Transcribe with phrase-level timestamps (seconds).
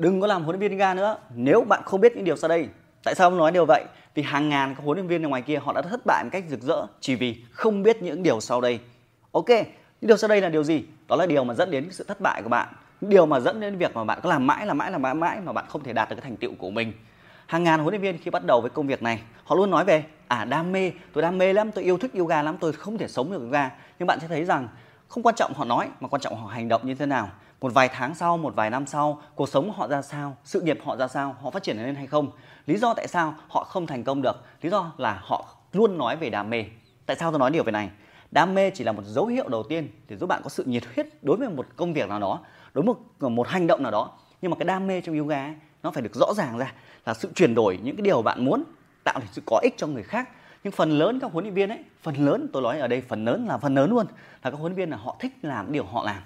[0.00, 1.16] đừng có làm huấn luyện viên ga nữa.
[1.34, 2.68] Nếu bạn không biết những điều sau đây,
[3.04, 3.84] tại sao nói điều vậy?
[4.14, 6.30] Vì hàng ngàn các huấn luyện viên ở ngoài kia, họ đã thất bại một
[6.32, 8.80] cách rực rỡ chỉ vì không biết những điều sau đây.
[9.32, 10.84] Ok, những điều sau đây là điều gì?
[11.08, 12.68] Đó là điều mà dẫn đến sự thất bại của bạn.
[13.00, 15.40] Điều mà dẫn đến việc mà bạn cứ làm mãi làm mãi làm mãi mãi
[15.44, 16.92] mà bạn không thể đạt được cái thành tựu của mình.
[17.46, 19.84] Hàng ngàn huấn luyện viên khi bắt đầu với công việc này, họ luôn nói
[19.84, 22.98] về à đam mê, tôi đam mê lắm, tôi yêu thích yoga lắm, tôi không
[22.98, 24.68] thể sống được yoga nhưng bạn sẽ thấy rằng
[25.08, 27.30] không quan trọng họ nói mà quan trọng họ hành động như thế nào
[27.60, 30.78] một vài tháng sau một vài năm sau cuộc sống họ ra sao sự nghiệp
[30.84, 32.30] họ ra sao họ phát triển lên hay không?
[32.66, 34.44] Lý do tại sao họ không thành công được?
[34.62, 36.64] Lý do là họ luôn nói về đam mê.
[37.06, 37.90] Tại sao tôi nói điều về này?
[38.30, 40.82] Đam mê chỉ là một dấu hiệu đầu tiên để giúp bạn có sự nhiệt
[40.94, 42.40] huyết đối với một công việc nào đó
[42.74, 44.10] đối với một, một hành động nào đó.
[44.42, 46.72] Nhưng mà cái đam mê trong yoga ấy, nó phải được rõ ràng ra
[47.06, 48.64] là sự chuyển đổi những cái điều bạn muốn
[49.04, 50.28] tạo được sự có ích cho người khác.
[50.64, 53.24] Nhưng phần lớn các huấn luyện viên ấy phần lớn tôi nói ở đây phần
[53.24, 54.06] lớn là phần lớn luôn
[54.42, 56.22] là các huấn luyện viên là họ thích làm điều họ làm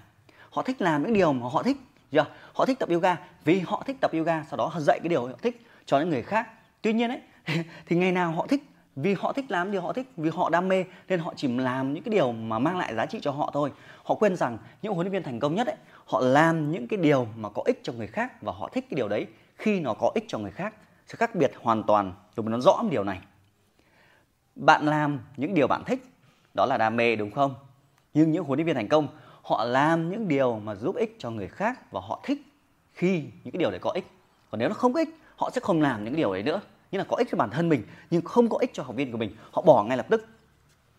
[0.54, 1.76] họ thích làm những điều mà họ thích
[2.12, 2.28] yeah.
[2.52, 5.27] họ thích tập yoga, vì họ thích tập yoga, sau đó họ dạy cái điều
[5.27, 6.48] họ thích cho những người khác.
[6.82, 7.20] Tuy nhiên ấy,
[7.86, 8.62] thì ngày nào họ thích,
[8.96, 11.94] vì họ thích làm điều họ thích, vì họ đam mê, nên họ chỉ làm
[11.94, 13.72] những cái điều mà mang lại giá trị cho họ thôi.
[14.05, 16.96] Họ quên rằng những huấn luyện viên thành công nhất ấy, họ làm những cái
[16.96, 19.94] điều mà có ích cho người khác và họ thích cái điều đấy khi nó
[19.94, 20.74] có ích cho người khác.
[21.06, 23.20] Sự khác biệt hoàn toàn, tôi nó rõ một điều này.
[24.55, 26.05] Bạn làm những điều bạn thích,
[26.55, 27.55] đó là đam mê, đúng không?
[28.14, 29.08] Nhưng những huấn luyện viên thành công
[29.45, 32.42] họ làm những điều mà giúp ích cho người khác và họ thích
[32.92, 34.05] khi những cái điều đấy có ích.
[34.51, 36.61] Còn nếu nó không có ích, họ sẽ không làm những điều đấy nữa.
[36.91, 39.12] Như là có ích cho bản thân mình, nhưng không có ích cho học viên
[39.12, 39.36] của mình.
[39.51, 40.27] Họ bỏ ngay lập tức.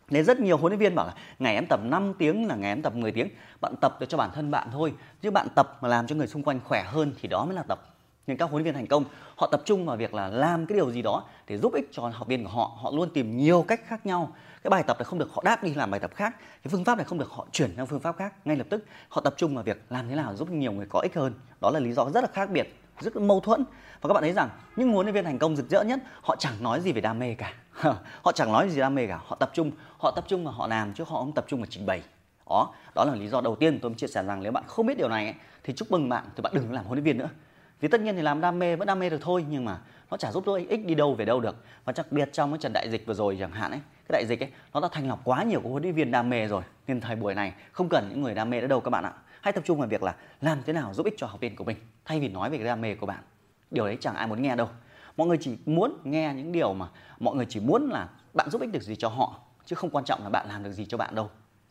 [0.09, 2.71] Nên rất nhiều huấn luyện viên bảo là ngày em tập 5 tiếng là ngày
[2.71, 3.29] em tập 10 tiếng.
[3.61, 4.93] Bạn tập được cho bản thân bạn thôi.
[5.21, 7.63] Chứ bạn tập mà làm cho người xung quanh khỏe hơn thì đó mới là
[7.63, 7.94] tập
[8.27, 9.03] nhưng các huấn luyện viên thành công
[9.35, 12.11] họ tập trung vào việc là làm cái điều gì đó để giúp ích cho
[12.13, 12.77] học viên của họ.
[12.81, 14.31] Họ luôn tìm nhiều cách khác nhau.
[14.63, 16.35] Cái bài tập này không được họ đáp đi làm bài tập khác.
[16.39, 18.33] Cái phương pháp này không được họ chuyển sang phương pháp khác.
[18.45, 20.99] Ngay lập tức họ tập trung vào việc làm thế nào giúp nhiều người có
[20.99, 21.33] ích hơn.
[21.61, 23.63] Đó là lý do rất là khác biệt rất là mâu thuẫn.
[24.01, 26.35] Và các bạn thấy rằng những huấn luyện viên thành công rực rỡ nhất họ
[26.35, 27.53] chẳng nói gì về đam mê cả.
[28.23, 29.19] Họ chẳng nói gì đam mê cả.
[29.25, 31.67] Họ tập trung họ tập trung vào họ làm chứ họ không tập trung vào
[31.69, 32.03] trình bày.
[32.49, 34.97] Đó đó là lý do đầu tiên tôi chia sẻ rằng nếu bạn không biết
[34.97, 37.29] điều này ấy, thì chúc mừng bạn thì bạn đừng làm huấn luyện viên nữa
[37.85, 39.77] thì tất nhiên thì làm đam mê, vẫn đam mê được thôi, nhưng mà
[40.11, 41.55] nó chả giúp tôi ích đi đâu về đâu được.
[41.85, 43.79] Và đặc biệt trong cái trận đại dịch vừa rồi chẳng hạn ấy,
[44.09, 46.29] cái đại dịch ấy, nó đã thành lọc quá nhiều của huấn luyện viên đam
[46.29, 46.63] mê rồi.
[46.87, 49.13] Nên thời buổi này không cần những người đam mê nữa đâu các bạn ạ.
[49.41, 51.63] Hãy tập trung vào việc là làm thế nào giúp ích cho học viên của
[51.63, 53.23] mình, thay vì nói về cái đam mê của bạn.
[53.71, 54.69] Điều đấy chẳng ai muốn nghe đâu.
[55.17, 56.87] Mọi người chỉ muốn nghe những điều mà
[57.19, 60.05] mọi người chỉ muốn là bạn giúp ích được gì cho họ, chứ không quan
[60.05, 61.29] trọng là bạn làm được gì cho bạn đâu.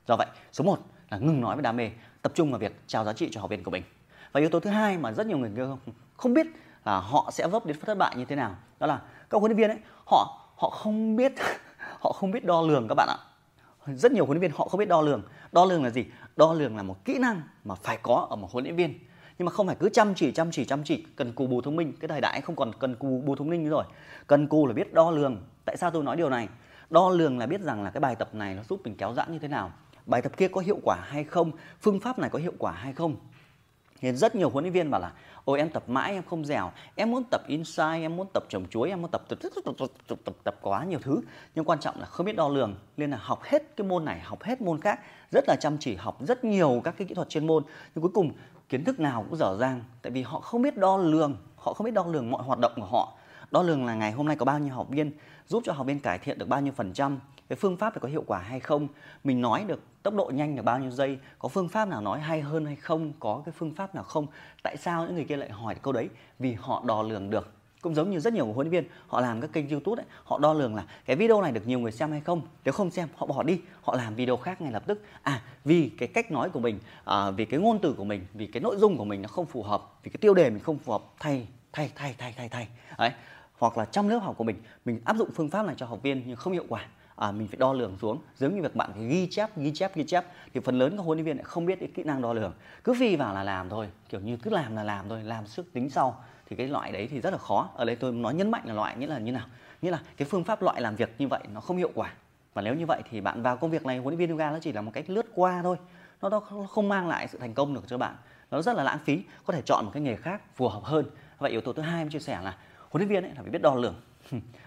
[0.09, 0.79] Do vậy, số 1
[1.11, 1.91] là ngừng nói về đam mê,
[2.23, 3.83] tập trung vào việc trao giá trị cho học viên của mình.
[4.33, 5.51] Và yếu tố thứ hai mà rất nhiều người
[6.17, 6.47] không biết
[6.85, 8.57] là họ sẽ vấp đến thất bại như thế nào.
[8.81, 11.33] Đó là các huấn luyện viên ấy, họ họ không biết,
[12.01, 13.19] họ không biết đo lường các bạn ạ.
[13.87, 15.23] Rất nhiều huấn luyện viên họ không biết đo lường.
[15.53, 16.05] Đo lường là gì?
[16.37, 18.99] Đo lường là một kỹ năng mà phải có ở một huấn luyện viên.
[19.39, 21.07] Nhưng mà không phải cứ chăm chỉ chăm chỉ chăm chỉ.
[21.17, 21.93] Cần cù bù thông minh.
[22.01, 23.85] Cái thời đại không còn cần cù bù thông minh nữa rồi.
[24.27, 25.43] Cần cù là biết đo lường.
[25.65, 26.49] Tại sao tôi nói điều này?
[26.91, 29.33] Đo lường là biết rằng là cái bài tập này nó giúp mình kéo giãn
[29.33, 29.73] như thế nào.
[30.07, 31.51] Bài tập kia có hiệu quả hay không?
[31.81, 33.17] Phương pháp này có hiệu quả hay không?
[34.01, 35.13] Thì rất nhiều huấn luyện viên bảo là
[35.45, 38.67] ôi em tập mãi em không dẻo em muốn tập inside em muốn tập trồng
[38.71, 41.21] chuối em muốn tập tập tập, tập, tập, tập, tập, tập quá nhiều thứ.
[41.55, 44.21] Nhưng quan trọng là không biết đo lường nên là học hết cái môn này
[44.21, 45.01] học hết môn khác
[45.31, 47.63] rất là chăm chỉ học rất nhiều các cái kỹ thuật chuyên môn.
[47.95, 48.33] Nhưng cuối cùng
[48.69, 51.85] kiến thức nào cũng dở dang tại vì họ không biết đo lường họ không
[51.85, 53.13] biết đo lường mọi hoạt động của họ.
[53.51, 55.13] Đo lường là ngày hôm nay có bao nhiêu học viên
[55.47, 57.19] giúp cho học viên cải thiện được bao nhiêu phần trăm
[57.49, 58.89] cái phương pháp này có hiệu quả hay không?
[59.25, 62.21] Mình nói được tốc độ nhanh là bao nhiêu giây có phương pháp nào nói
[62.21, 64.27] hay hơn hay không có cái phương pháp nào không?
[64.63, 66.09] Tại sao những người kia lại hỏi câu đấy?
[66.39, 67.53] Vì họ đo lường được.
[67.81, 70.39] Cũng giống như rất nhiều huấn luyện viên họ làm các kênh youtube ấy, họ
[70.39, 72.43] đo lường là cái video này được nhiều người xem hay không?
[72.65, 75.03] Nếu không xem họ bỏ đi họ làm video khác ngay lập tức.
[75.23, 78.47] À vì cái cách nói của mình à, vì cái ngôn từ của mình vì
[78.47, 80.79] cái nội dung của mình nó không phù hợp vì cái tiêu đề mình không
[80.79, 82.69] phù hợp thay thay thay thay thay thay.
[82.99, 83.11] Đấy
[83.59, 86.03] hoặc là trong lớp học của mình mình áp dụng phương pháp này cho học
[86.03, 88.19] viên nhưng không hiệu quả à, mình phải đo lường xuống.
[88.37, 91.03] Giống như việc bạn phải ghi chép ghi chép ghi chép thì phần lớn các
[91.03, 92.53] huấn luyện viên lại không biết cái kỹ năng đo lường.
[92.85, 95.73] Cứ phi vào là làm thôi kiểu như cứ làm là làm thôi làm sức
[95.73, 97.71] tính sau thì cái loại đấy thì rất là khó.
[97.75, 99.47] Ở đây tôi nói nhấn mạnh là loại nghĩa là như nào?
[99.83, 102.13] Nghĩa là cái phương pháp loại làm việc như vậy nó không hiệu quả.
[102.55, 104.59] Và nếu như vậy thì bạn vào công việc này huấn luyện viên yoga nó
[104.63, 105.77] chỉ là một cách lướt qua thôi.
[106.23, 108.17] Nó, nó không mang lại sự thành công được cho bạn.
[108.51, 111.07] Nó rất là lãng phí có thể chọn một cái nghề khác phù hợp hơn.
[111.39, 112.57] Vậy yếu tố thứ hai em chia sẻ là
[112.91, 113.95] huấn luyện viên ấy là phải biết đo lường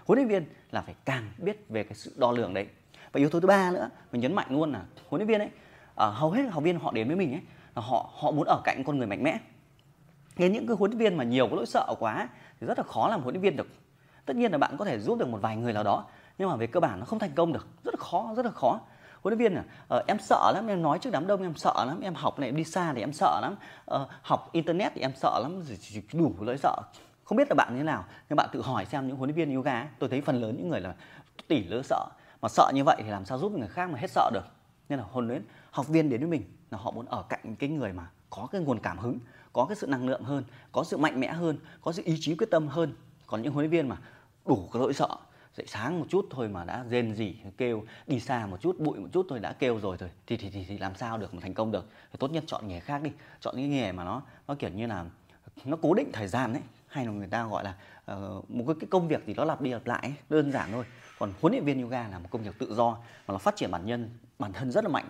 [0.06, 2.66] huấn luyện viên là phải càng biết về cái sự đo lường đấy.
[3.12, 5.50] Và yếu tố thứ ba nữa mình nhấn mạnh luôn là huấn luyện viên ấy
[5.94, 7.40] ở hầu hết học viên họ đến với mình ấy
[7.76, 9.38] là họ họ muốn ở cạnh con người mạnh mẽ.
[10.36, 12.28] Nên những cái huấn luyện viên mà nhiều cái lỗi sợ quá
[12.60, 13.68] thì rất là khó làm huấn luyện viên được.
[14.24, 16.04] Tất nhiên là bạn có thể giúp được một vài người nào đó
[16.38, 17.66] nhưng mà về cơ bản nó không thành công được.
[17.84, 18.80] Rất là khó rất là khó.
[19.22, 19.64] Huấn luyện viên à
[19.98, 22.48] uh, em sợ lắm em nói trước đám đông em sợ lắm em học này
[22.48, 23.56] em đi xa thì em sợ lắm
[23.94, 25.62] uh, học internet thì em sợ lắm
[26.12, 26.76] đủ lỗi sợ
[27.28, 29.36] không biết là bạn như thế nào nhưng bạn tự hỏi xem những huấn luyện
[29.36, 30.94] viên yoga ấy, tôi thấy phần lớn những người là
[31.48, 32.06] tỉ lỡ sợ.
[32.42, 34.44] Mà sợ như vậy thì làm sao giúp người khác mà hết sợ được?
[34.88, 37.70] Nên là huấn luyện học viên đến với mình là họ muốn ở cạnh cái
[37.70, 39.18] người mà có cái nguồn cảm hứng
[39.52, 42.34] có cái sự năng lượng hơn có sự mạnh mẽ hơn có sự ý chí
[42.34, 42.94] quyết tâm hơn.
[43.26, 43.96] Còn những huấn luyện viên mà
[44.46, 45.08] đủ cái lỗi sợ
[45.56, 48.98] dậy sáng một chút thôi mà đã rên gì kêu đi xa một chút bụi
[48.98, 51.40] một chút thôi đã kêu rồi rồi thì thì thì, thì làm sao được mà
[51.40, 51.88] thành công được?
[52.12, 53.10] Thì tốt nhất chọn nghề khác đi.
[53.40, 55.04] Chọn những nghề mà nó nó kiểu như là
[55.64, 57.74] nó cố định thời gian đấy hay là người ta gọi là
[58.12, 60.84] uh, một cái, công việc thì nó lặp đi lặp lại ấy, đơn giản thôi.
[61.18, 62.90] Còn huấn luyện viên yoga là một công việc tự do
[63.26, 65.08] mà nó phát triển bản nhân bản thân rất là mạnh.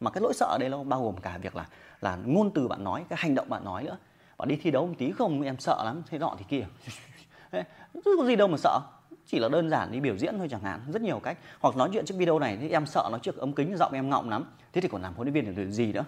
[0.00, 1.66] Mà cái lỗi sợ ở đây nó bao gồm cả việc là
[2.00, 3.96] là ngôn từ bạn nói cái hành động bạn nói nữa.
[4.38, 6.66] Bạn đi thi đấu một tí không em sợ lắm thế nọ thì kia.
[8.04, 8.80] Chứ có gì đâu mà sợ.
[9.26, 11.38] Chỉ là đơn giản đi biểu diễn thôi chẳng hạn rất nhiều cách.
[11.60, 14.10] Hoặc nói chuyện trước video này thì em sợ nói trước ống kính giọng em
[14.10, 14.44] ngọng lắm.
[14.72, 16.04] Thế thì còn làm huấn luyện viên được gì nữa?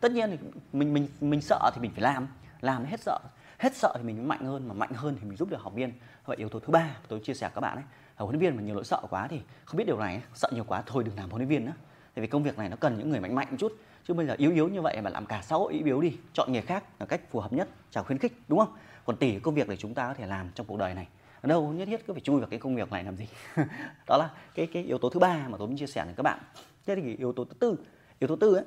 [0.00, 0.38] Tất nhiên thì
[0.72, 2.28] mình mình mình sợ thì mình phải làm.
[2.60, 3.18] Làm hết sợ
[3.62, 5.74] hết sợ thì mình mới mạnh hơn, mà mạnh hơn thì mình giúp được học
[5.74, 5.92] viên.
[6.26, 7.84] Vậy yếu tố thứ ba tôi chia sẻ các bạn ấy.
[8.16, 10.64] Huấn luyện viên mà nhiều nỗi sợ quá thì không biết điều này sợ nhiều
[10.64, 11.72] quá thôi đừng làm huấn luyện viên nữa.
[12.14, 13.72] Tại vì công việc này nó cần những người mạnh mạnh một chút.
[14.04, 16.52] Chứ bây giờ yếu yếu như vậy mà làm cả xã hội yếu đi, chọn
[16.52, 18.72] nghề khác là cách phù hợp nhất chào khuyến khích, đúng không?
[19.04, 21.08] Còn tỷ công việc để chúng ta có thể làm trong cuộc đời này.
[21.42, 23.28] Đâu nhất thiết cứ phải chui vào cái công việc này làm gì.
[24.06, 26.22] Đó là cái cái yếu tố thứ ba mà tôi muốn chia sẻ với các
[26.22, 26.38] bạn.
[26.86, 27.76] Thế thì yếu tố thứ tư,
[28.18, 28.64] yếu tố tư ấy,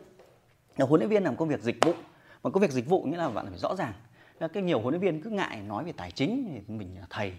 [0.77, 1.93] là huấn luyện viên làm công việc dịch vụ.
[2.43, 3.93] Mà công việc dịch vụ nghĩa là bạn phải rõ ràng
[4.39, 7.33] cái nhiều huấn luyện viên cứ ngại nói về tài chính thì mình là thầy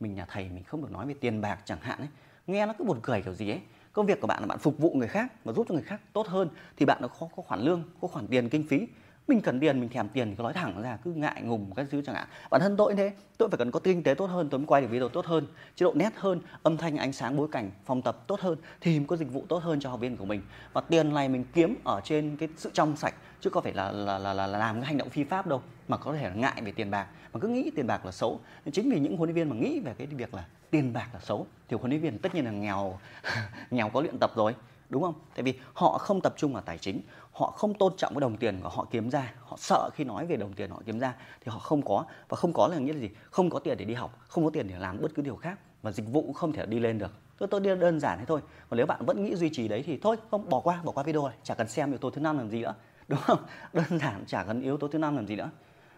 [0.00, 2.08] mình là thầy mình không được nói về tiền bạc chẳng hạn ấy.
[2.46, 3.60] Nghe nó cứ buồn cười kiểu gì ấy.
[3.92, 6.00] Công việc của bạn là bạn phục vụ người khác và giúp cho người khác
[6.12, 8.86] tốt hơn thì bạn nó có, có khoản lương có khoản tiền kinh phí.
[9.28, 11.86] Mình cần tiền mình thèm tiền thì cứ nói thẳng ra cứ ngại ngùng cái
[11.90, 12.28] thứ chẳng hạn.
[12.50, 14.82] Bản thân tôi thế tôi phải cần có kinh tế tốt hơn tôi mới quay
[14.82, 15.46] được video tốt hơn
[15.76, 19.00] chế độ nét hơn âm thanh ánh sáng bối cảnh phòng tập tốt hơn thì
[19.06, 20.42] có dịch vụ tốt hơn cho học viên của mình.
[20.72, 23.92] Và tiền này mình kiếm ở trên cái sự trong sạch chứ có phải là
[23.92, 26.62] là, là, là làm cái hành động phi pháp đâu mà có thể là ngại
[26.64, 28.40] về tiền bạc, mà cứ nghĩ tiền bạc là xấu.
[28.64, 31.08] Nên chính vì những huấn luyện viên mà nghĩ về cái việc là tiền bạc
[31.14, 32.98] là xấu, thì huấn luyện viên tất nhiên là nghèo
[33.70, 34.54] nghèo có luyện tập rồi,
[34.88, 35.14] đúng không?
[35.34, 37.00] Tại vì họ không tập trung vào tài chính,
[37.32, 40.26] họ không tôn trọng cái đồng tiền của họ kiếm ra, họ sợ khi nói
[40.26, 42.92] về đồng tiền họ kiếm ra thì họ không có, và không có là nghĩa
[42.92, 43.10] là gì?
[43.30, 45.58] Không có tiền để đi học, không có tiền để làm bất cứ điều khác
[45.82, 47.12] và dịch vụ cũng không thể đi lên được.
[47.38, 49.98] Tôi tôi đơn giản thế thôi, còn nếu bạn vẫn nghĩ duy trì đấy thì
[50.02, 52.38] thôi, không, bỏ qua bỏ qua video này, chả cần xem yếu tố thứ năm
[52.38, 52.74] làm gì nữa,
[53.08, 53.38] đúng không?
[53.72, 55.50] Đơn giản, chả cần yếu tố thứ năm làm gì nữa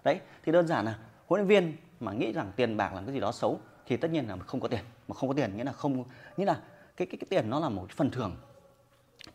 [0.04, 3.14] đấy, thì đơn giản là huấn luyện viên mà nghĩ rằng tiền bạc là cái
[3.14, 4.80] gì đó xấu thì tất nhiên là không có tiền.
[5.08, 6.04] Mà không có tiền nghĩa là không,
[6.36, 6.60] nghĩa là
[6.96, 8.36] cái cái cái tiền nó là một phần thưởng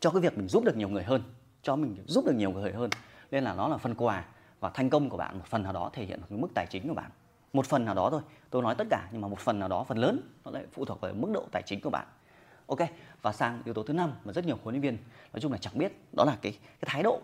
[0.00, 1.22] cho cái việc mình giúp được nhiều người hơn,
[1.62, 2.90] cho mình giúp được nhiều người hơn.
[3.30, 4.24] Nên là nó là phần quà
[4.60, 6.88] và thành công của bạn, một phần nào đó thể hiện cái mức tài chính
[6.88, 7.10] của bạn.
[7.52, 8.20] Một phần nào đó thôi,
[8.50, 10.84] tôi nói tất cả nhưng mà một phần nào đó, phần lớn, nó lại phụ
[10.84, 12.06] thuộc vào mức độ tài chính của bạn.
[12.66, 12.78] Ok,
[13.22, 14.98] và sang yếu tố thứ năm mà rất nhiều huấn luyện viên
[15.32, 17.20] nói chung là chẳng biết, đó là cái cái thái độ.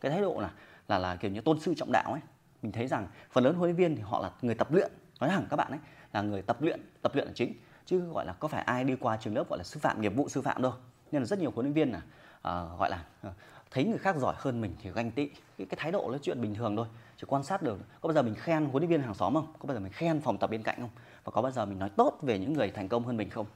[0.00, 0.50] Cái thái độ là
[0.88, 2.20] là là kiểu như tôn sư trọng đạo ấy
[2.66, 5.30] mình thấy rằng phần lớn huấn luyện viên thì họ là người tập luyện nói
[5.30, 5.78] thẳng các bạn ấy
[6.12, 7.54] là người tập luyện tập luyện là chính.
[7.86, 10.16] Chứ gọi là có phải ai đi qua trường lớp gọi là sư phạm nghiệp
[10.16, 10.72] vụ sư phạm đâu.
[11.12, 13.32] Nên là rất nhiều huấn luyện viên là uh, gọi là uh,
[13.70, 15.26] thấy người khác giỏi hơn mình thì ganh tị.
[15.58, 16.86] Cái, cái thái độ là chuyện bình thường thôi.
[17.16, 19.46] Chỉ quan sát được có bao giờ mình khen huấn luyện viên hàng xóm không?
[19.58, 20.90] Có bao giờ mình khen phòng tập bên cạnh không?
[21.24, 23.46] Và có bao giờ mình nói tốt về những người thành công hơn mình không?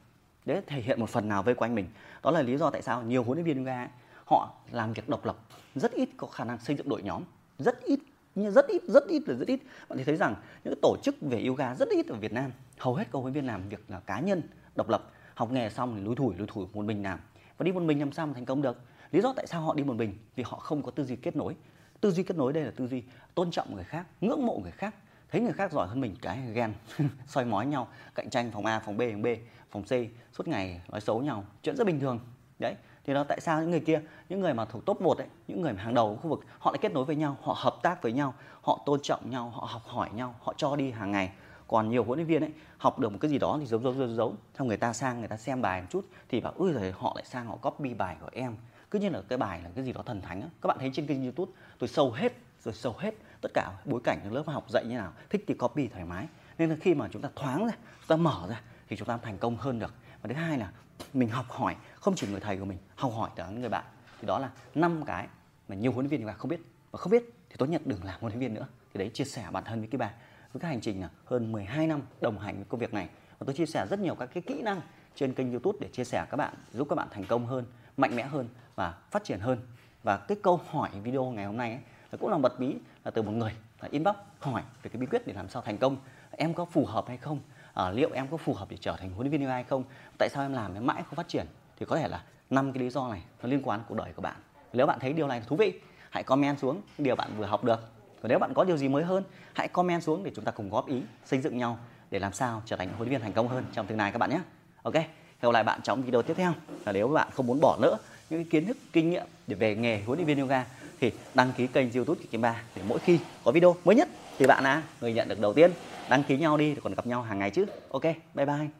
[0.44, 1.88] Để thể hiện một phần nào vây quanh mình.
[2.22, 3.88] Đó là lý do tại sao nhiều huấn luyện viên yoga
[4.26, 5.36] họ làm việc độc lập.
[5.74, 7.22] Rất ít có khả năng xây dựng đội nhóm.
[7.58, 8.00] Rất ít
[8.34, 9.60] nhưng rất ít rất ít là rất ít.
[9.88, 10.34] Bạn thì thấy rằng
[10.64, 12.52] những tổ chức về yoga rất ít ở Việt Nam.
[12.78, 14.42] Hầu hết cầu huấn viên làm việc là cá nhân,
[14.74, 15.10] độc lập.
[15.34, 17.18] Học nghề xong thì lùi thủi lùi thủi, một mình làm.
[17.58, 18.80] Và đi một mình làm sao mà thành công được?
[19.10, 20.14] Lý do tại sao họ đi một mình?
[20.36, 21.56] Vì họ không có tư duy kết nối.
[22.00, 23.02] Tư duy kết nối đây là tư duy
[23.34, 24.94] tôn trọng người khác, ngưỡng mộ người khác.
[25.30, 26.72] Thấy người khác giỏi hơn mình, cái ghen,
[27.26, 29.26] soi mói nhau, cạnh tranh phòng A, phòng B phòng B,
[29.70, 29.90] phòng C,
[30.32, 32.20] suốt ngày nói xấu nhau, chuyện rất bình thường.
[32.58, 32.74] Đấy
[33.10, 35.60] thì đó, tại sao những người kia, những người mà thuộc top 1 ấy, những
[35.60, 37.76] người mà hàng đầu của khu vực, họ lại kết nối với nhau, họ hợp
[37.82, 41.12] tác với nhau, họ tôn trọng nhau, họ học hỏi nhau, họ cho đi hàng
[41.12, 41.32] ngày.
[41.68, 43.94] Còn nhiều huấn luyện viên ấy, học được một cái gì đó thì giấu giấu
[43.94, 44.34] giấu giấu.
[44.58, 47.12] Xong người ta sang, người ta xem bài một chút, thì bảo ui rồi họ
[47.16, 48.56] lại sang, họ copy bài của em.
[48.90, 50.48] Cứ như là cái bài là cái gì đó thần thánh á.
[50.62, 52.32] Các bạn thấy trên kênh youtube, tôi sâu hết
[52.64, 55.12] rồi sâu hết tất cả bối cảnh lớp học dạy như nào.
[55.30, 56.26] Thích thì copy thoải mái.
[56.58, 59.16] Nên là khi mà chúng ta thoáng ra, chúng ta mở ra, thì chúng ta
[59.16, 59.94] thành công hơn được.
[60.22, 60.72] Và thứ hai là
[61.14, 63.84] mình học hỏi không chỉ người thầy của mình học hỏi từ những người bạn.
[64.20, 65.26] Thì đó là năm cái
[65.68, 66.60] mà nhiều huấn luyện viên không biết.
[66.90, 68.66] Và không biết thì tốt nhất đừng làm huấn luyện viên nữa.
[68.94, 70.10] Thì đấy chia sẻ bản thân với cái bà
[70.52, 73.08] với cái hành trình là hơn 12 năm đồng hành với công việc này.
[73.38, 74.80] Và tôi chia sẻ rất nhiều các cái kỹ năng
[75.14, 77.64] trên kênh youtube để chia sẻ các bạn giúp các bạn thành công hơn
[77.96, 79.58] mạnh mẽ hơn và phát triển hơn.
[80.02, 81.80] Và cái câu hỏi video ngày hôm nay ấy,
[82.12, 85.06] là cũng là mật bí là từ một người là inbox hỏi về cái bí
[85.06, 85.96] quyết để làm sao thành công.
[86.30, 87.40] Em có phù hợp hay không?
[87.74, 89.84] À, liệu em có phù hợp để trở thành huấn luyện viên hay không?
[90.18, 91.46] Tại sao em làm em mãi không phát triển?
[91.78, 94.22] Thì có thể là năm cái lý do này nó liên quan cuộc đời của
[94.22, 94.36] bạn.
[94.72, 97.80] Nếu bạn thấy điều này thú vị hãy comment xuống điều bạn vừa học được.
[98.22, 99.24] Còn nếu bạn có điều gì mới hơn
[99.54, 101.78] hãy comment xuống để chúng ta cùng góp ý xây dựng nhau
[102.10, 104.18] để làm sao trở thành huấn luyện viên thành công hơn trong tương lai các
[104.18, 104.40] bạn nhé.
[104.82, 106.52] Ok hẹn gặp lại bạn trong video tiếp theo.
[106.84, 107.98] Và nếu bạn không muốn bỏ lỡ
[108.30, 110.64] những kiến thức kinh nghiệm để về nghề huấn luyện viên yoga
[111.00, 114.46] thì đăng ký kênh youtube Kim Ba để mỗi khi có video mới nhất thì
[114.46, 115.70] bạn là người nhận được đầu tiên.
[116.08, 117.66] Đăng ký nhau đi để còn gặp nhau hàng ngày chứ.
[117.90, 118.04] Ok,
[118.34, 118.79] bye bye.